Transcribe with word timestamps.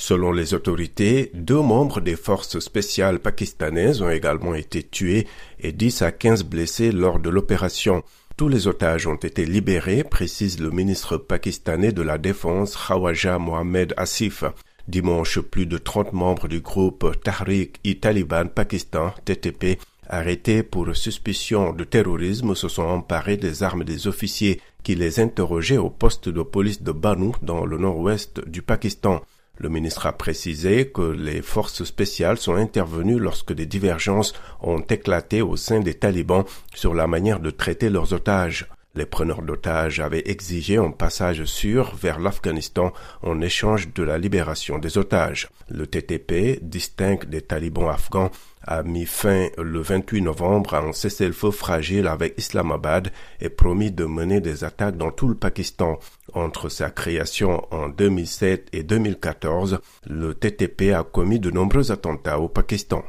Selon 0.00 0.30
les 0.30 0.54
autorités, 0.54 1.32
deux 1.34 1.60
membres 1.60 2.00
des 2.00 2.14
forces 2.14 2.60
spéciales 2.60 3.18
pakistanaises 3.18 4.00
ont 4.00 4.08
également 4.08 4.54
été 4.54 4.84
tués 4.84 5.26
et 5.58 5.72
10 5.72 6.02
à 6.02 6.12
15 6.12 6.44
blessés 6.44 6.92
lors 6.92 7.18
de 7.18 7.28
l'opération. 7.28 8.04
Tous 8.36 8.46
les 8.46 8.68
otages 8.68 9.08
ont 9.08 9.16
été 9.16 9.44
libérés, 9.44 10.04
précise 10.04 10.60
le 10.60 10.70
ministre 10.70 11.16
pakistanais 11.16 11.90
de 11.90 12.02
la 12.02 12.16
Défense 12.16 12.76
Khawaja 12.76 13.40
Mohamed 13.40 13.92
Asif. 13.96 14.44
Dimanche, 14.86 15.40
plus 15.40 15.66
de 15.66 15.78
30 15.78 16.12
membres 16.12 16.46
du 16.46 16.60
groupe 16.60 17.20
Tahrik-i-Taliban 17.24 18.46
Pakistan, 18.46 19.12
TTP, 19.24 19.80
arrêtés 20.08 20.62
pour 20.62 20.94
suspicion 20.94 21.72
de 21.72 21.82
terrorisme, 21.82 22.54
se 22.54 22.68
sont 22.68 22.84
emparés 22.84 23.36
des 23.36 23.64
armes 23.64 23.82
des 23.82 24.06
officiers 24.06 24.60
qui 24.84 24.94
les 24.94 25.18
interrogeaient 25.18 25.76
au 25.76 25.90
poste 25.90 26.28
de 26.28 26.42
police 26.42 26.84
de 26.84 26.92
Banu 26.92 27.32
dans 27.42 27.66
le 27.66 27.78
nord-ouest 27.78 28.48
du 28.48 28.62
Pakistan. 28.62 29.22
Le 29.60 29.68
ministre 29.68 30.06
a 30.06 30.12
précisé 30.12 30.88
que 30.88 31.02
les 31.02 31.42
forces 31.42 31.82
spéciales 31.82 32.38
sont 32.38 32.54
intervenues 32.54 33.18
lorsque 33.18 33.52
des 33.52 33.66
divergences 33.66 34.32
ont 34.62 34.80
éclaté 34.80 35.42
au 35.42 35.56
sein 35.56 35.80
des 35.80 35.94
talibans 35.94 36.44
sur 36.74 36.94
la 36.94 37.08
manière 37.08 37.40
de 37.40 37.50
traiter 37.50 37.90
leurs 37.90 38.12
otages. 38.12 38.68
Les 38.94 39.06
preneurs 39.06 39.42
d'otages 39.42 40.00
avaient 40.00 40.28
exigé 40.28 40.76
un 40.76 40.90
passage 40.90 41.44
sûr 41.44 41.94
vers 41.94 42.18
l'Afghanistan 42.18 42.92
en 43.22 43.40
échange 43.40 43.92
de 43.92 44.02
la 44.02 44.18
libération 44.18 44.78
des 44.78 44.98
otages. 44.98 45.48
Le 45.68 45.86
TTP, 45.86 46.58
distinct 46.62 47.26
des 47.26 47.42
talibans 47.42 47.90
afghans, 47.90 48.30
a 48.62 48.82
mis 48.82 49.06
fin 49.06 49.48
le 49.56 49.80
28 49.80 50.22
novembre 50.22 50.74
à 50.74 50.80
un 50.80 50.92
cessez-le-feu 50.92 51.50
fragile 51.50 52.06
avec 52.06 52.34
Islamabad 52.38 53.12
et 53.40 53.48
promis 53.48 53.90
de 53.90 54.04
mener 54.04 54.40
des 54.40 54.64
attaques 54.64 54.96
dans 54.96 55.10
tout 55.10 55.28
le 55.28 55.34
Pakistan. 55.34 55.98
Entre 56.34 56.68
sa 56.68 56.90
création 56.90 57.66
en 57.72 57.88
2007 57.88 58.68
et 58.72 58.82
2014, 58.82 59.80
le 60.06 60.34
TTP 60.34 60.92
a 60.94 61.04
commis 61.04 61.40
de 61.40 61.50
nombreux 61.50 61.92
attentats 61.92 62.38
au 62.38 62.48
Pakistan. 62.48 63.04